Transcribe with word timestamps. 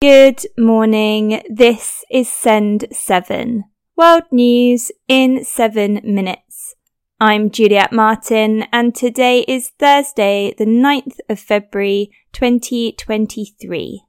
Good 0.00 0.46
morning. 0.56 1.42
This 1.50 2.04
is 2.08 2.28
Send 2.28 2.86
7. 2.92 3.64
World 3.96 4.22
News 4.30 4.92
in 5.08 5.42
7 5.42 6.02
minutes. 6.04 6.76
I'm 7.18 7.50
Juliet 7.50 7.92
Martin 7.92 8.66
and 8.72 8.94
today 8.94 9.40
is 9.48 9.70
Thursday, 9.70 10.54
the 10.56 10.66
9th 10.66 11.18
of 11.28 11.40
February 11.40 12.12
2023. 12.32 14.04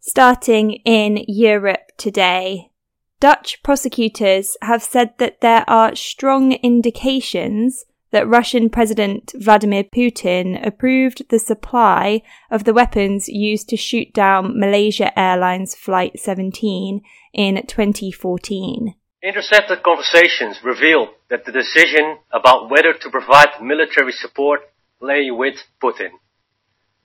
Starting 0.00 0.72
in 0.84 1.24
Europe 1.28 1.92
today, 1.96 2.72
Dutch 3.20 3.62
prosecutors 3.62 4.56
have 4.62 4.82
said 4.82 5.14
that 5.18 5.40
there 5.42 5.62
are 5.68 5.94
strong 5.94 6.54
indications 6.54 7.84
that 8.16 8.26
Russian 8.26 8.70
President 8.70 9.34
Vladimir 9.36 9.84
Putin 9.84 10.66
approved 10.66 11.28
the 11.28 11.38
supply 11.38 12.22
of 12.50 12.64
the 12.64 12.72
weapons 12.72 13.28
used 13.28 13.68
to 13.68 13.76
shoot 13.76 14.14
down 14.14 14.58
Malaysia 14.58 15.12
Airlines 15.20 15.74
Flight 15.74 16.18
17 16.18 17.02
in 17.34 17.66
2014. 17.66 18.94
Intercepted 19.22 19.82
conversations 19.82 20.60
revealed 20.64 21.10
that 21.28 21.44
the 21.44 21.52
decision 21.52 22.16
about 22.32 22.70
whether 22.70 22.94
to 22.94 23.10
provide 23.10 23.60
military 23.60 24.12
support 24.12 24.60
lay 24.98 25.30
with 25.30 25.56
Putin. 25.82 26.16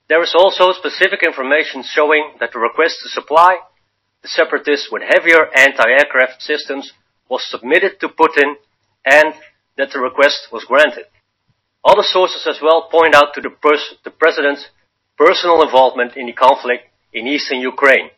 There 0.07 0.23
is 0.23 0.33
also 0.33 0.71
specific 0.71 1.23
information 1.23 1.83
showing 1.83 2.35
that 2.39 2.53
the 2.53 2.59
request 2.59 2.99
to 3.03 3.09
supply 3.09 3.57
the 4.21 4.29
separatists 4.29 4.87
with 4.89 5.03
heavier 5.03 5.49
anti-aircraft 5.57 6.41
systems 6.41 6.93
was 7.27 7.43
submitted 7.43 7.99
to 7.99 8.07
Putin 8.07 8.53
and 9.03 9.33
that 9.81 9.91
the 9.91 9.99
request 9.99 10.47
was 10.51 10.63
granted. 10.65 11.05
Other 11.83 12.03
sources 12.03 12.45
as 12.47 12.61
well 12.61 12.87
point 12.91 13.15
out 13.15 13.33
to 13.33 13.41
the, 13.41 13.49
pers- 13.49 13.95
the 14.03 14.11
president's 14.11 14.67
personal 15.17 15.63
involvement 15.63 16.15
in 16.15 16.27
the 16.27 16.33
conflict 16.33 16.83
in 17.11 17.25
eastern 17.25 17.59
Ukraine, 17.59 18.11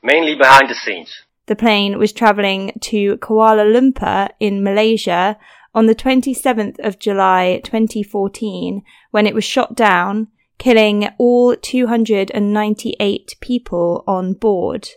mainly 0.00 0.36
behind 0.36 0.70
the 0.70 0.76
scenes. 0.76 1.10
The 1.46 1.56
plane 1.56 1.98
was 1.98 2.12
travelling 2.12 2.78
to 2.82 3.16
Kuala 3.16 3.66
Lumpur 3.66 4.28
in 4.38 4.62
Malaysia 4.62 5.36
on 5.74 5.86
the 5.86 5.94
27th 5.94 6.78
of 6.78 7.00
July 7.00 7.60
2014 7.64 8.82
when 9.10 9.26
it 9.26 9.34
was 9.34 9.42
shot 9.42 9.74
down, 9.74 10.28
killing 10.58 11.08
all 11.18 11.56
298 11.56 13.34
people 13.40 14.04
on 14.06 14.34
board. 14.34 14.90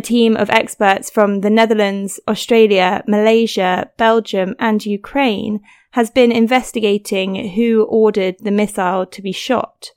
A 0.00 0.02
team 0.02 0.34
of 0.34 0.48
experts 0.48 1.10
from 1.10 1.42
the 1.42 1.50
Netherlands, 1.50 2.18
Australia, 2.26 3.04
Malaysia, 3.06 3.90
Belgium, 3.98 4.54
and 4.58 4.86
Ukraine 4.86 5.60
has 5.90 6.10
been 6.10 6.32
investigating 6.32 7.50
who 7.50 7.84
ordered 7.84 8.36
the 8.38 8.50
missile 8.50 9.04
to 9.04 9.20
be 9.20 9.30
shot. 9.30 9.90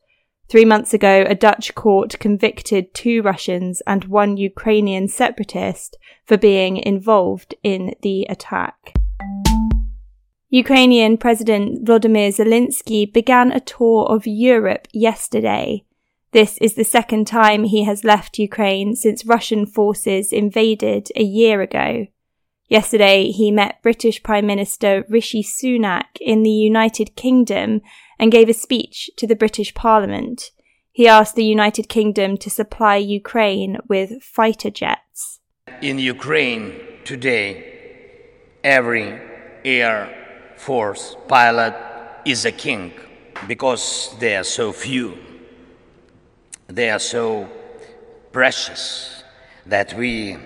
Three 0.49 0.65
months 0.65 0.93
ago, 0.93 1.23
a 1.25 1.35
Dutch 1.35 1.73
court 1.73 2.19
convicted 2.19 2.93
two 2.93 3.21
Russians 3.21 3.81
and 3.87 4.03
one 4.03 4.35
Ukrainian 4.35 5.07
separatist 5.07 5.95
for 6.25 6.35
being 6.35 6.75
involved 6.75 7.55
in 7.63 7.95
the 8.01 8.27
attack. 8.29 8.93
Ukrainian 10.49 11.15
President 11.15 11.85
Vladimir 11.85 12.31
Zelensky 12.31 13.05
began 13.05 13.53
a 13.53 13.61
tour 13.61 14.05
of 14.07 14.27
Europe 14.27 14.89
yesterday. 14.91 15.85
This 16.33 16.57
is 16.57 16.73
the 16.73 16.83
second 16.83 17.27
time 17.27 17.63
he 17.63 17.83
has 17.83 18.03
left 18.03 18.39
Ukraine 18.39 18.95
since 18.95 19.23
Russian 19.23 19.67
forces 19.67 20.33
invaded 20.33 21.09
a 21.15 21.21
year 21.21 21.61
ago. 21.61 22.07
Yesterday, 22.67 23.29
he 23.29 23.51
met 23.51 23.83
British 23.83 24.23
Prime 24.23 24.47
Minister 24.47 25.05
Rishi 25.07 25.43
Sunak 25.43 26.05
in 26.19 26.41
the 26.41 26.49
United 26.49 27.15
Kingdom 27.15 27.81
and 28.17 28.31
gave 28.31 28.49
a 28.49 28.53
speech 28.53 29.11
to 29.17 29.27
the 29.27 29.35
British 29.35 29.75
Parliament. 29.75 30.49
He 30.91 31.07
asked 31.07 31.35
the 31.35 31.45
United 31.45 31.87
Kingdom 31.87 32.37
to 32.37 32.49
supply 32.49 32.95
Ukraine 32.95 33.77
with 33.87 34.23
fighter 34.23 34.71
jets. 34.71 35.39
In 35.83 35.99
Ukraine 35.99 36.73
today, 37.05 37.47
every 38.63 39.21
Air 39.63 40.09
Force 40.57 41.15
pilot 41.27 41.75
is 42.25 42.45
a 42.45 42.51
king 42.51 42.91
because 43.47 44.15
there 44.19 44.39
are 44.39 44.43
so 44.43 44.71
few. 44.71 45.15
They 46.67 46.89
are 46.89 46.99
so 46.99 47.49
precious 48.31 49.23
that 49.65 49.93
we, 49.93 50.37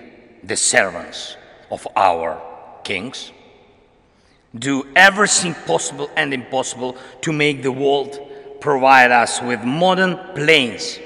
the 0.42 0.56
servants 0.56 1.36
of 1.70 1.86
our 1.96 2.42
kings, 2.82 3.32
do 4.54 4.86
everything 4.96 5.54
possible 5.66 6.10
and 6.16 6.34
impossible 6.34 6.96
to 7.22 7.32
make 7.32 7.62
the 7.62 7.72
world 7.72 8.18
provide 8.60 9.12
us 9.12 9.40
with 9.40 9.62
modern 9.62 10.18
planes 10.34 10.98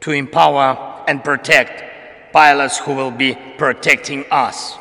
to 0.00 0.12
empower 0.12 1.04
and 1.06 1.22
protect 1.22 2.32
pilots 2.32 2.78
who 2.78 2.94
will 2.94 3.10
be 3.10 3.36
protecting 3.58 4.24
us. 4.30 4.76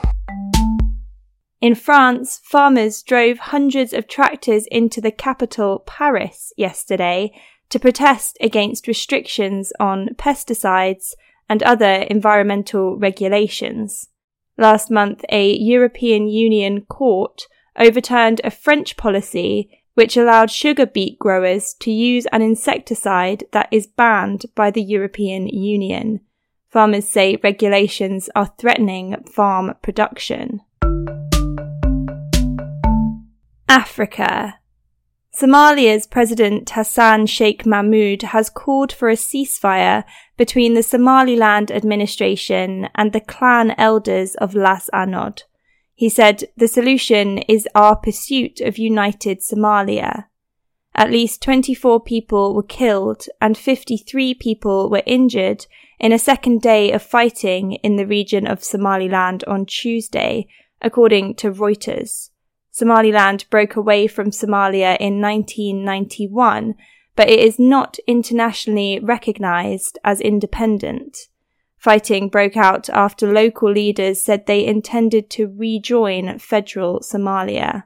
In 1.59 1.75
France, 1.75 2.39
farmers 2.43 3.03
drove 3.03 3.37
hundreds 3.37 3.93
of 3.93 4.07
tractors 4.07 4.65
into 4.71 5.01
the 5.01 5.11
capital, 5.11 5.83
Paris, 5.85 6.53
yesterday 6.57 7.31
to 7.71 7.79
protest 7.79 8.37
against 8.39 8.87
restrictions 8.87 9.73
on 9.79 10.09
pesticides 10.15 11.13
and 11.49 11.63
other 11.63 12.05
environmental 12.09 12.97
regulations. 12.97 14.09
Last 14.57 14.91
month, 14.91 15.25
a 15.29 15.53
European 15.57 16.27
Union 16.27 16.81
court 16.81 17.47
overturned 17.77 18.41
a 18.43 18.51
French 18.51 18.95
policy 18.95 19.81
which 19.93 20.15
allowed 20.15 20.51
sugar 20.51 20.85
beet 20.85 21.19
growers 21.19 21.73
to 21.79 21.91
use 21.91 22.25
an 22.27 22.41
insecticide 22.41 23.43
that 23.51 23.67
is 23.71 23.87
banned 23.87 24.45
by 24.55 24.71
the 24.71 24.81
European 24.81 25.47
Union. 25.47 26.21
Farmers 26.69 27.07
say 27.07 27.37
regulations 27.43 28.29
are 28.35 28.53
threatening 28.57 29.21
farm 29.25 29.73
production. 29.81 30.61
Africa. 33.67 34.60
Somalia's 35.33 36.07
President 36.07 36.69
Hassan 36.71 37.25
Sheikh 37.25 37.63
Mohamud 37.63 38.21
has 38.21 38.49
called 38.49 38.91
for 38.91 39.09
a 39.09 39.15
ceasefire 39.15 40.03
between 40.35 40.73
the 40.73 40.83
Somaliland 40.83 41.71
administration 41.71 42.89
and 42.95 43.13
the 43.13 43.21
clan 43.21 43.73
elders 43.77 44.35
of 44.35 44.53
Las 44.53 44.89
Anod. 44.93 45.43
He 45.95 46.09
said, 46.09 46.43
The 46.57 46.67
solution 46.67 47.37
is 47.39 47.67
our 47.73 47.95
pursuit 47.95 48.59
of 48.59 48.77
united 48.77 49.39
Somalia. 49.39 50.25
At 50.93 51.11
least 51.11 51.41
24 51.41 52.01
people 52.01 52.53
were 52.53 52.63
killed 52.63 53.25
and 53.39 53.57
53 53.57 54.33
people 54.33 54.89
were 54.89 55.03
injured 55.05 55.65
in 55.97 56.11
a 56.11 56.19
second 56.19 56.61
day 56.61 56.91
of 56.91 57.01
fighting 57.01 57.73
in 57.83 57.95
the 57.95 58.05
region 58.05 58.47
of 58.47 58.65
Somaliland 58.65 59.45
on 59.45 59.65
Tuesday, 59.65 60.47
according 60.81 61.35
to 61.35 61.51
Reuters. 61.51 62.30
Somaliland 62.71 63.45
broke 63.49 63.75
away 63.75 64.07
from 64.07 64.31
Somalia 64.31 64.97
in 64.97 65.21
1991, 65.21 66.75
but 67.15 67.29
it 67.29 67.39
is 67.39 67.59
not 67.59 67.99
internationally 68.07 68.99
recognized 68.99 69.99
as 70.03 70.21
independent. 70.21 71.27
Fighting 71.77 72.29
broke 72.29 72.55
out 72.55 72.89
after 72.89 73.31
local 73.31 73.71
leaders 73.71 74.23
said 74.23 74.45
they 74.45 74.65
intended 74.65 75.29
to 75.31 75.53
rejoin 75.57 76.39
federal 76.39 77.01
Somalia. 77.01 77.83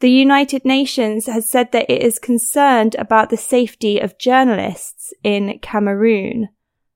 The 0.00 0.10
United 0.10 0.64
Nations 0.64 1.26
has 1.26 1.48
said 1.48 1.72
that 1.72 1.90
it 1.90 2.02
is 2.02 2.18
concerned 2.18 2.94
about 2.96 3.30
the 3.30 3.36
safety 3.36 3.98
of 3.98 4.18
journalists 4.18 5.12
in 5.24 5.58
Cameroon. 5.60 6.50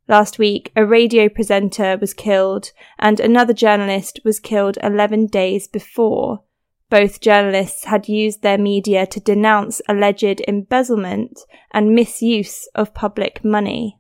Last 0.08 0.38
week, 0.38 0.70
a 0.76 0.86
radio 0.86 1.28
presenter 1.28 1.98
was 2.00 2.14
killed 2.14 2.70
and 2.96 3.18
another 3.18 3.52
journalist 3.52 4.20
was 4.24 4.38
killed 4.38 4.78
11 4.80 5.26
days 5.26 5.66
before. 5.66 6.44
Both 6.88 7.20
journalists 7.20 7.86
had 7.86 8.08
used 8.08 8.42
their 8.42 8.58
media 8.58 9.06
to 9.08 9.18
denounce 9.18 9.82
alleged 9.88 10.40
embezzlement 10.46 11.40
and 11.72 11.92
misuse 11.92 12.68
of 12.76 12.94
public 12.94 13.44
money. 13.44 13.98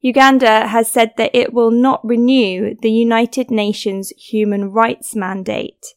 Uganda 0.00 0.68
has 0.68 0.88
said 0.88 1.14
that 1.16 1.34
it 1.34 1.52
will 1.52 1.72
not 1.72 2.06
renew 2.06 2.76
the 2.80 2.92
United 2.92 3.50
Nations 3.50 4.10
human 4.10 4.70
rights 4.70 5.16
mandate. 5.16 5.94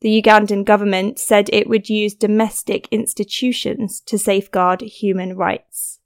The 0.00 0.20
Ugandan 0.20 0.64
government 0.64 1.20
said 1.20 1.48
it 1.52 1.68
would 1.68 1.88
use 1.88 2.14
domestic 2.14 2.88
institutions 2.90 4.00
to 4.06 4.18
safeguard 4.18 4.80
human 4.80 5.36
rights. 5.36 6.00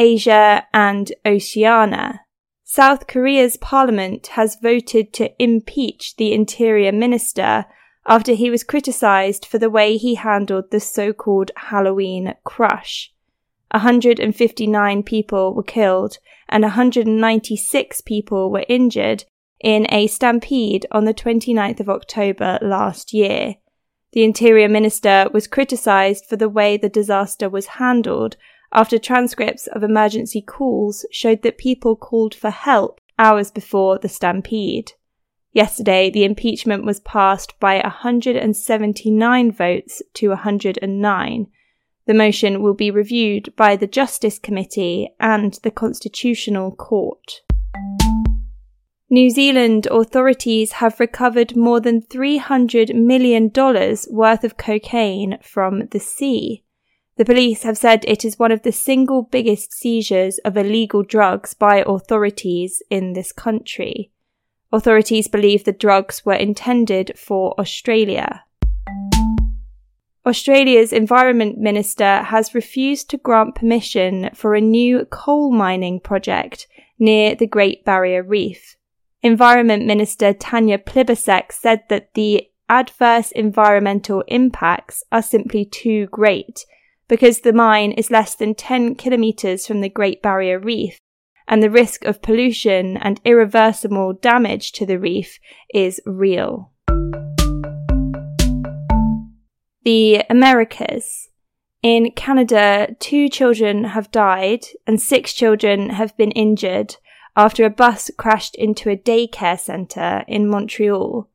Asia, 0.00 0.66
and 0.72 1.12
Oceania. 1.26 2.22
South 2.64 3.06
Korea's 3.06 3.58
parliament 3.58 4.28
has 4.28 4.56
voted 4.62 5.12
to 5.12 5.30
impeach 5.38 6.16
the 6.16 6.32
interior 6.32 6.90
minister 6.90 7.66
after 8.06 8.32
he 8.32 8.48
was 8.48 8.64
criticized 8.64 9.44
for 9.44 9.58
the 9.58 9.68
way 9.68 9.98
he 9.98 10.14
handled 10.14 10.70
the 10.70 10.80
so-called 10.80 11.50
Halloween 11.54 12.34
crush. 12.44 13.12
159 13.72 15.02
people 15.02 15.54
were 15.54 15.62
killed 15.62 16.16
and 16.48 16.62
196 16.62 18.00
people 18.00 18.50
were 18.50 18.64
injured 18.70 19.24
in 19.60 19.86
a 19.90 20.06
stampede 20.06 20.86
on 20.90 21.04
the 21.04 21.12
29th 21.12 21.78
of 21.78 21.90
October 21.90 22.58
last 22.62 23.12
year. 23.12 23.56
The 24.12 24.24
Interior 24.24 24.68
Minister 24.68 25.28
was 25.34 25.46
criticised 25.46 26.24
for 26.24 26.36
the 26.36 26.48
way 26.48 26.78
the 26.78 26.88
disaster 26.88 27.50
was 27.50 27.66
handled 27.66 28.38
after 28.72 28.98
transcripts 28.98 29.66
of 29.68 29.82
emergency 29.82 30.40
calls 30.40 31.04
showed 31.10 31.42
that 31.42 31.58
people 31.58 31.96
called 31.96 32.34
for 32.34 32.50
help 32.50 33.00
hours 33.18 33.50
before 33.50 33.98
the 33.98 34.08
stampede. 34.08 34.92
Yesterday, 35.52 36.10
the 36.10 36.24
impeachment 36.24 36.84
was 36.84 37.00
passed 37.00 37.58
by 37.58 37.80
179 37.80 39.52
votes 39.52 40.02
to 40.14 40.28
109. 40.28 41.46
The 42.06 42.14
motion 42.14 42.62
will 42.62 42.74
be 42.74 42.90
reviewed 42.90 43.54
by 43.56 43.76
the 43.76 43.88
Justice 43.88 44.38
Committee 44.38 45.10
and 45.18 45.54
the 45.62 45.70
Constitutional 45.70 46.70
Court. 46.70 47.42
New 49.12 49.28
Zealand 49.28 49.88
authorities 49.90 50.72
have 50.72 51.00
recovered 51.00 51.56
more 51.56 51.80
than 51.80 52.00
$300 52.00 52.94
million 52.94 53.50
worth 54.08 54.44
of 54.44 54.56
cocaine 54.56 55.36
from 55.42 55.88
the 55.88 55.98
sea. 55.98 56.62
The 57.20 57.26
police 57.26 57.64
have 57.64 57.76
said 57.76 58.06
it 58.08 58.24
is 58.24 58.38
one 58.38 58.50
of 58.50 58.62
the 58.62 58.72
single 58.72 59.24
biggest 59.24 59.74
seizures 59.74 60.38
of 60.38 60.56
illegal 60.56 61.02
drugs 61.02 61.52
by 61.52 61.84
authorities 61.86 62.82
in 62.88 63.12
this 63.12 63.30
country. 63.30 64.10
Authorities 64.72 65.28
believe 65.28 65.64
the 65.64 65.72
drugs 65.72 66.24
were 66.24 66.32
intended 66.32 67.12
for 67.18 67.52
Australia. 67.60 68.44
Australia's 70.24 70.94
Environment 70.94 71.58
Minister 71.58 72.22
has 72.22 72.54
refused 72.54 73.10
to 73.10 73.18
grant 73.18 73.54
permission 73.54 74.30
for 74.32 74.54
a 74.54 74.60
new 74.62 75.04
coal 75.04 75.52
mining 75.52 76.00
project 76.00 76.68
near 76.98 77.34
the 77.34 77.46
Great 77.46 77.84
Barrier 77.84 78.22
Reef. 78.22 78.78
Environment 79.22 79.84
Minister 79.84 80.32
Tanya 80.32 80.78
Plibersek 80.78 81.52
said 81.52 81.82
that 81.90 82.14
the 82.14 82.48
adverse 82.70 83.30
environmental 83.32 84.24
impacts 84.26 85.04
are 85.12 85.20
simply 85.20 85.66
too 85.66 86.06
great 86.06 86.64
because 87.10 87.40
the 87.40 87.52
mine 87.52 87.90
is 87.90 88.12
less 88.12 88.36
than 88.36 88.54
10 88.54 88.94
kilometres 88.94 89.66
from 89.66 89.80
the 89.80 89.88
Great 89.88 90.22
Barrier 90.22 90.60
Reef 90.60 91.00
and 91.48 91.60
the 91.60 91.68
risk 91.68 92.04
of 92.04 92.22
pollution 92.22 92.96
and 92.96 93.20
irreversible 93.24 94.12
damage 94.12 94.70
to 94.70 94.86
the 94.86 94.96
reef 94.96 95.40
is 95.74 96.00
real. 96.06 96.70
The 99.82 100.22
Americas. 100.30 101.30
In 101.82 102.12
Canada, 102.12 102.94
two 103.00 103.28
children 103.28 103.84
have 103.84 104.12
died 104.12 104.66
and 104.86 105.02
six 105.02 105.34
children 105.34 105.90
have 105.90 106.16
been 106.16 106.30
injured 106.30 106.94
after 107.36 107.64
a 107.64 107.70
bus 107.70 108.12
crashed 108.16 108.54
into 108.54 108.88
a 108.88 108.96
daycare 108.96 109.58
centre 109.58 110.22
in 110.28 110.48
Montreal. 110.48 111.28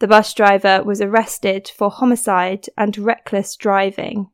The 0.00 0.08
bus 0.08 0.34
driver 0.34 0.82
was 0.82 1.00
arrested 1.00 1.70
for 1.76 1.88
homicide 1.88 2.66
and 2.76 2.98
reckless 2.98 3.54
driving. 3.54 4.30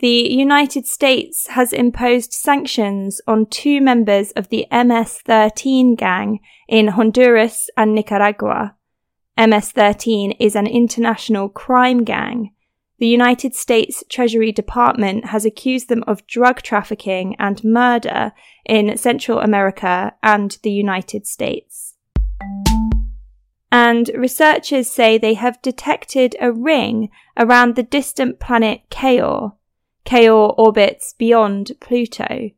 The 0.00 0.32
United 0.32 0.86
States 0.86 1.48
has 1.48 1.72
imposed 1.72 2.32
sanctions 2.32 3.20
on 3.26 3.46
two 3.46 3.80
members 3.80 4.30
of 4.32 4.48
the 4.48 4.66
MS 4.70 5.18
13 5.24 5.96
gang 5.96 6.40
in 6.68 6.88
Honduras 6.88 7.68
and 7.76 7.94
Nicaragua. 7.94 8.76
MS 9.36 9.72
13 9.72 10.32
is 10.32 10.54
an 10.54 10.66
international 10.66 11.48
crime 11.48 12.04
gang 12.04 12.52
the 12.98 13.06
United 13.06 13.54
States 13.54 14.02
Treasury 14.08 14.50
Department 14.50 15.26
has 15.26 15.44
accused 15.44 15.88
them 15.88 16.02
of 16.08 16.26
drug 16.26 16.62
trafficking 16.62 17.36
and 17.38 17.62
murder 17.62 18.32
in 18.64 18.96
Central 18.96 19.38
America 19.38 20.14
and 20.22 20.58
the 20.62 20.72
United 20.72 21.24
States. 21.24 21.94
And 23.70 24.10
researchers 24.16 24.90
say 24.90 25.16
they 25.16 25.34
have 25.34 25.62
detected 25.62 26.34
a 26.40 26.50
ring 26.50 27.10
around 27.36 27.76
the 27.76 27.82
distant 27.84 28.40
planet 28.40 28.80
Quaoar. 28.90 29.52
Quaoar 30.08 30.54
orbits 30.56 31.14
beyond 31.18 31.72
Pluto. 31.80 32.50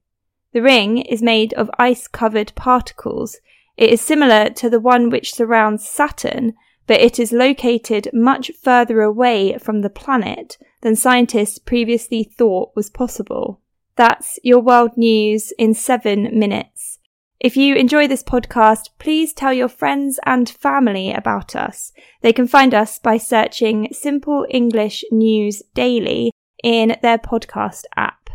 The 0.52 0.62
ring 0.62 0.98
is 0.98 1.20
made 1.20 1.52
of 1.54 1.70
ice 1.78 2.06
covered 2.06 2.52
particles. 2.54 3.38
It 3.76 3.90
is 3.90 4.00
similar 4.00 4.50
to 4.50 4.70
the 4.70 4.78
one 4.78 5.10
which 5.10 5.34
surrounds 5.34 5.88
Saturn 5.88 6.54
but 6.90 7.00
it 7.00 7.20
is 7.20 7.30
located 7.30 8.10
much 8.12 8.50
further 8.60 9.00
away 9.00 9.56
from 9.58 9.80
the 9.80 9.88
planet 9.88 10.58
than 10.80 10.96
scientists 10.96 11.56
previously 11.56 12.24
thought 12.24 12.72
was 12.74 12.90
possible. 12.90 13.60
That's 13.94 14.40
your 14.42 14.58
world 14.58 14.96
news 14.96 15.52
in 15.56 15.74
seven 15.74 16.36
minutes. 16.36 16.98
If 17.38 17.56
you 17.56 17.76
enjoy 17.76 18.08
this 18.08 18.24
podcast, 18.24 18.88
please 18.98 19.32
tell 19.32 19.52
your 19.52 19.68
friends 19.68 20.18
and 20.26 20.50
family 20.50 21.12
about 21.12 21.54
us. 21.54 21.92
They 22.22 22.32
can 22.32 22.48
find 22.48 22.74
us 22.74 22.98
by 22.98 23.18
searching 23.18 23.88
Simple 23.92 24.44
English 24.50 25.04
News 25.12 25.62
Daily 25.74 26.32
in 26.62 26.96
their 27.02 27.18
podcast 27.18 27.84
app. 27.96 28.30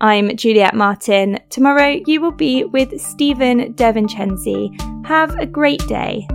I'm 0.00 0.36
Juliet 0.36 0.74
Martin. 0.74 1.38
Tomorrow 1.48 2.00
you 2.06 2.20
will 2.20 2.32
be 2.32 2.64
with 2.64 3.00
Stephen 3.00 3.74
Devincenzi. 3.74 5.06
Have 5.06 5.36
a 5.38 5.46
great 5.46 5.86
day. 5.86 6.26